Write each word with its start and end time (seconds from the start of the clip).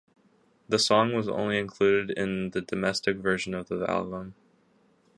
The 0.67 0.79
song 0.79 1.13
was 1.13 1.29
only 1.29 1.59
included 1.59 2.09
in 2.17 2.49
the 2.49 2.61
domestic 2.61 3.17
version 3.17 3.53
of 3.53 3.67
the 3.67 3.87
album. 3.87 4.33